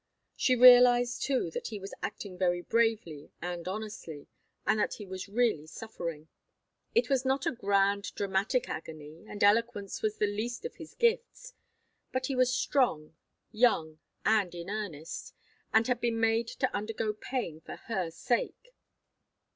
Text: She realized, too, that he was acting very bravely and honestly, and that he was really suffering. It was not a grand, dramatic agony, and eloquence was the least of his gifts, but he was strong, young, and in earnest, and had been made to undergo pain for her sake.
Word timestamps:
She 0.35 0.55
realized, 0.55 1.21
too, 1.21 1.51
that 1.51 1.67
he 1.67 1.77
was 1.79 1.93
acting 2.01 2.35
very 2.35 2.63
bravely 2.63 3.29
and 3.39 3.67
honestly, 3.67 4.25
and 4.65 4.79
that 4.79 4.95
he 4.95 5.05
was 5.05 5.29
really 5.29 5.67
suffering. 5.67 6.27
It 6.95 7.07
was 7.07 7.23
not 7.23 7.45
a 7.45 7.51
grand, 7.51 8.15
dramatic 8.15 8.67
agony, 8.67 9.23
and 9.27 9.43
eloquence 9.43 10.01
was 10.01 10.17
the 10.17 10.25
least 10.25 10.65
of 10.65 10.77
his 10.77 10.95
gifts, 10.95 11.53
but 12.11 12.25
he 12.25 12.35
was 12.35 12.51
strong, 12.51 13.13
young, 13.51 13.99
and 14.25 14.55
in 14.55 14.71
earnest, 14.71 15.35
and 15.71 15.85
had 15.85 16.01
been 16.01 16.19
made 16.19 16.47
to 16.47 16.75
undergo 16.75 17.13
pain 17.13 17.61
for 17.63 17.75
her 17.75 18.09
sake. 18.09 18.73